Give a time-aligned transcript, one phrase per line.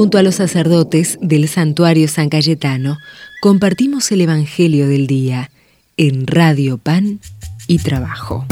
[0.00, 2.96] Junto a los sacerdotes del santuario San Cayetano,
[3.42, 5.50] compartimos el Evangelio del Día
[5.98, 7.20] en Radio Pan
[7.66, 8.46] y Trabajo.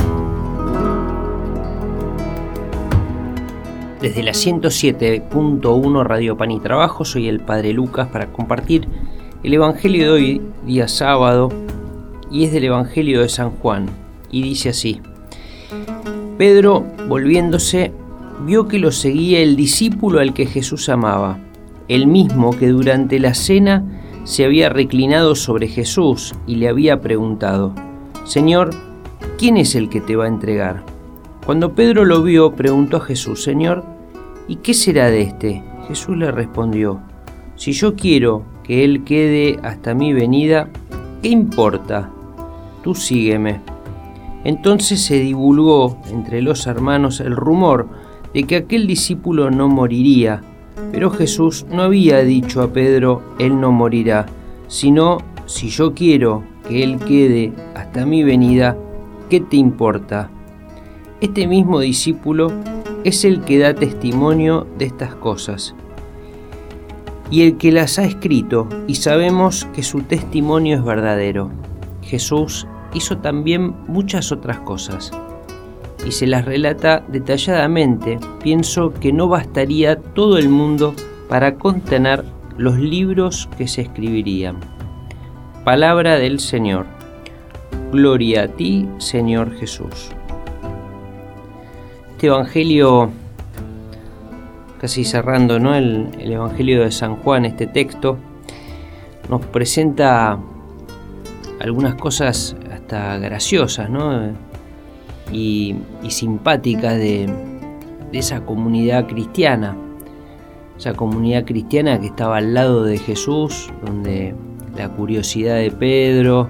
[4.03, 8.87] Desde la 107.1 Radio Pan y Trabajo soy el Padre Lucas para compartir
[9.43, 11.49] el Evangelio de hoy, día sábado,
[12.31, 13.87] y es del Evangelio de San Juan,
[14.31, 15.01] y dice así.
[16.37, 17.91] Pedro, volviéndose,
[18.45, 21.41] vio que lo seguía el discípulo al que Jesús amaba,
[21.89, 23.85] el mismo que durante la cena
[24.25, 27.75] se había reclinado sobre Jesús y le había preguntado,
[28.25, 28.71] Señor,
[29.39, 30.85] ¿quién es el que te va a entregar?
[31.47, 33.85] Cuando Pedro lo vio, preguntó a Jesús, Señor,
[34.49, 35.63] ¿y qué será de este?
[35.89, 37.01] Jesús le respondió,
[37.57, 40.69] Si yo quiero que él quede hasta mi venida,
[41.23, 42.11] ¿qué importa?
[42.85, 43.63] Tú sígueme.
[44.45, 47.89] Entonces se divulgó entre los hermanos el rumor
[48.35, 50.43] de que aquel discípulo no moriría,
[50.93, 54.27] pero Jesús no había dicho a Pedro, Él no morirá,
[54.67, 58.77] sino, si yo quiero que Él quede hasta mi venida,
[59.31, 60.31] ¿qué te importa?
[61.21, 62.53] Este mismo discípulo
[63.05, 65.75] es el que da testimonio de estas cosas
[67.31, 71.51] y el que las ha escrito, y sabemos que su testimonio es verdadero.
[72.01, 75.13] Jesús hizo también muchas otras cosas
[76.09, 80.95] y se las relata detalladamente, pienso que no bastaría todo el mundo
[81.29, 82.25] para contener
[82.57, 84.57] los libros que se escribirían.
[85.65, 86.87] Palabra del Señor.
[87.93, 90.09] Gloria a ti, Señor Jesús.
[92.13, 93.11] Este Evangelio,
[94.81, 95.75] casi cerrando ¿no?
[95.75, 98.17] el, el Evangelio de San Juan, este texto,
[99.29, 100.39] nos presenta
[101.61, 104.48] algunas cosas hasta graciosas, ¿no?
[105.33, 105.77] Y,
[106.09, 107.33] simpática de,
[108.13, 109.77] esa comunidad cristiana,
[110.79, 114.35] esa comunidad cristiana que estaba al lado de Jesús, donde
[114.77, 116.49] la curiosidad de Pedro,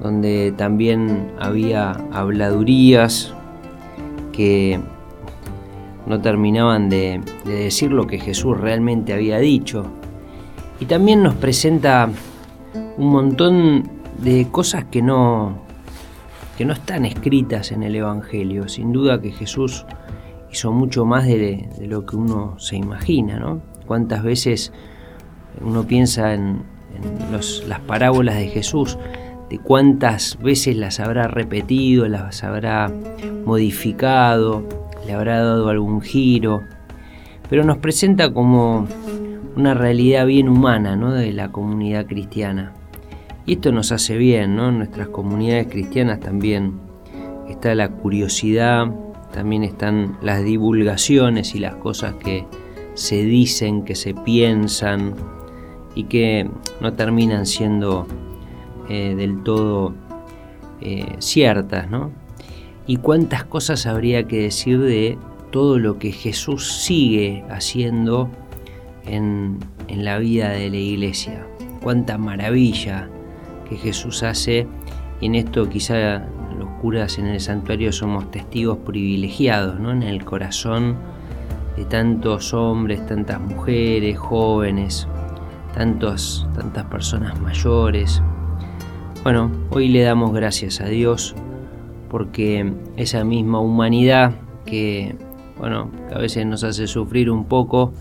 [0.00, 3.34] donde también había habladurías
[4.32, 4.80] que
[6.06, 9.84] no terminaban de, de, decir lo que Jesús realmente había dicho.
[10.80, 12.08] Y también nos presenta
[12.96, 13.88] un montón
[14.18, 15.61] de cosas que no,
[16.56, 18.68] que no están escritas en el Evangelio.
[18.68, 19.86] Sin duda que Jesús
[20.50, 23.62] hizo mucho más de, lo que uno se imagina, ¿no?
[23.86, 24.72] Cuántas veces
[25.60, 26.62] uno piensa en,
[27.30, 28.98] las parábolas de Jesús,
[29.48, 32.92] de cuántas veces las habrá repetido, las habrá
[33.44, 34.62] modificado,
[35.06, 36.60] le habrá dado algún giro,
[37.48, 38.86] pero nos presenta como
[39.56, 41.12] una realidad bien humana ¿no?
[41.12, 42.72] de la comunidad cristiana.
[43.44, 44.68] Y esto nos hace bien, ¿no?
[44.68, 46.80] En nuestras comunidades cristianas también
[47.48, 48.94] está la curiosidad,
[49.32, 52.46] también están las divulgaciones y las cosas que
[52.94, 55.14] se dicen, que se piensan
[55.94, 56.48] y que
[56.80, 58.06] no terminan siendo
[58.88, 59.94] eh, del todo
[60.80, 62.10] eh, ciertas, ¿no?
[62.86, 65.18] Y cuántas cosas habría que decir de
[65.50, 68.28] todo lo que Jesús sigue haciendo
[69.04, 69.58] en,
[69.88, 71.46] en la vida de la iglesia.
[71.82, 73.08] Cuánta maravilla
[73.76, 74.66] Jesús hace.
[75.20, 76.26] Y en esto quizá
[76.58, 79.92] los curas en el santuario somos testigos privilegiados, ¿no?
[79.92, 80.96] En el corazón
[81.76, 85.06] de tantos hombres, tantas mujeres, jóvenes,
[85.74, 88.22] tantos, tantas personas mayores.
[89.22, 91.34] Bueno, hoy le damos gracias a Dios
[92.10, 94.32] porque esa misma humanidad
[94.66, 95.16] que,
[95.58, 97.92] bueno, que a veces nos hace sufrir un poco,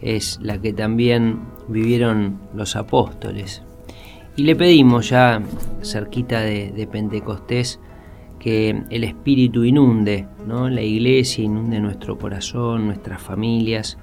[0.00, 3.62] es la que también vivieron los apóstoles.
[4.38, 5.42] Y le pedimos ya
[5.82, 7.80] cerquita de, Pentecostés
[8.38, 10.68] que el Espíritu inunde ¿no?
[10.68, 13.98] la iglesia, inunde nuestro corazón, nuestras familias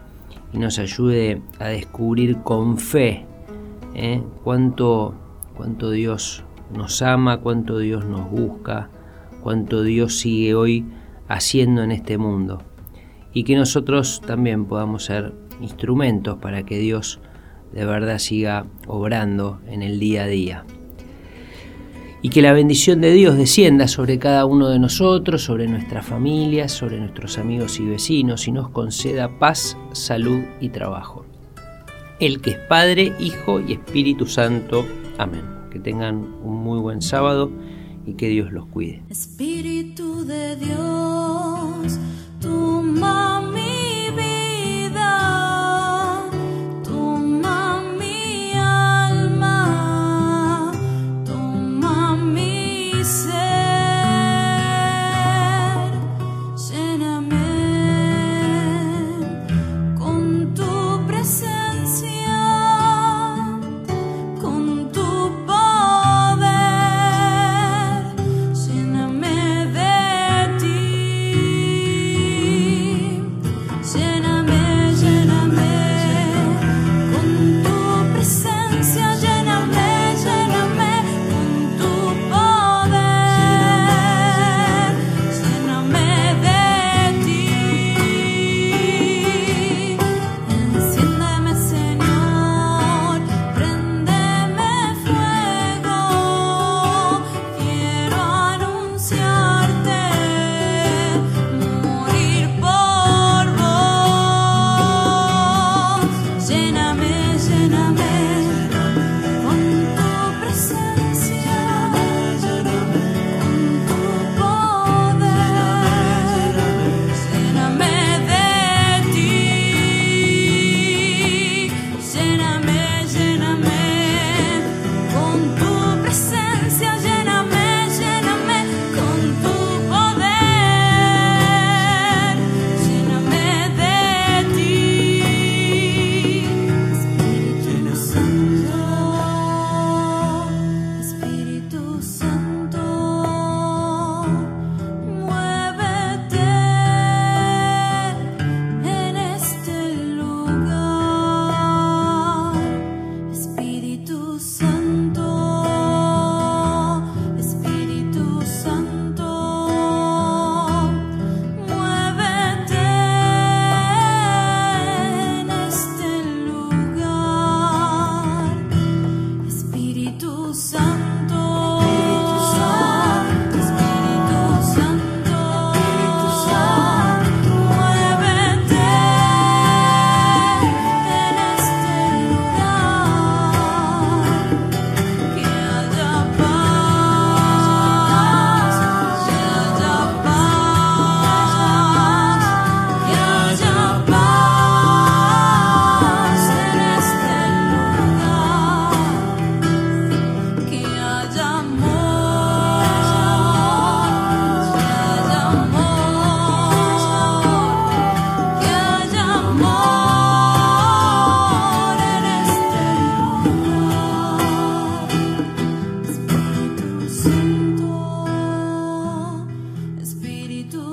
[0.52, 3.24] y nos ayude a descubrir con fe
[3.96, 4.22] ¿eh?
[4.44, 5.16] cuánto,
[5.56, 6.44] cuánto Dios
[6.76, 8.90] nos ama, cuánto Dios nos busca,
[9.42, 10.86] cuánto Dios sigue hoy
[11.30, 12.62] haciendo en este mundo.
[13.32, 17.22] Y que nosotros también podamos ser instrumentos para que Dios
[17.74, 20.66] de verdad siga obrando en el día a día.
[22.22, 26.72] Y que la bendición de Dios descienda sobre cada uno de nosotros, sobre nuestras familias,
[26.72, 31.26] sobre nuestros amigos y vecinos y nos conceda paz, salud y trabajo.
[32.20, 34.86] El que es Padre, Hijo y Espíritu Santo.
[35.18, 35.44] Amén.
[35.70, 37.52] Que tengan un muy buen sábado
[38.06, 39.04] y que Dios los cuide.
[39.10, 42.00] Espíritu de Dios,
[42.40, 43.45] tu mamá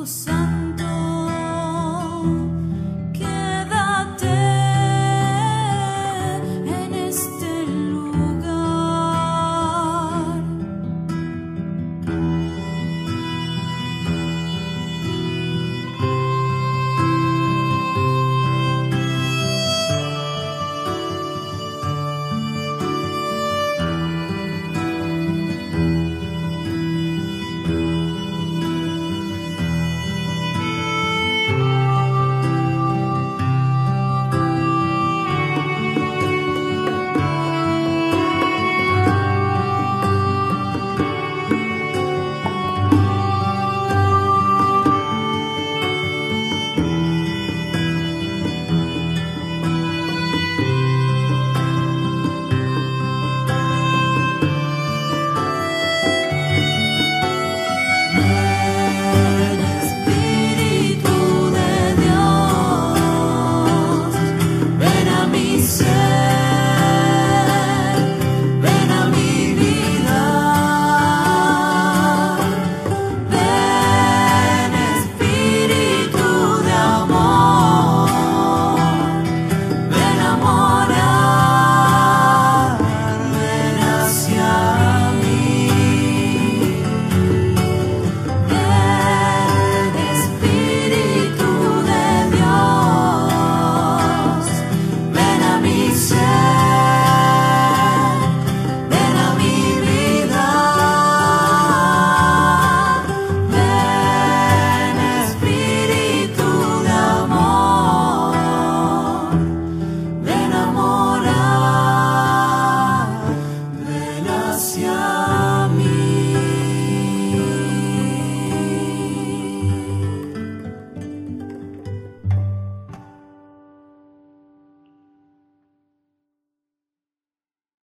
[0.04, 0.41] sun.